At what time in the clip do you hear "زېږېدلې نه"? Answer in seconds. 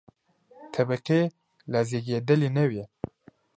1.89-2.63